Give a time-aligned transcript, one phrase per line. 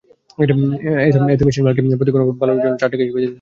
[0.39, 3.29] এতে মেশিন মালিককে প্রতি ঘনফুট বালুর জন্য চার টাকা হিসেবে দিতে হবে।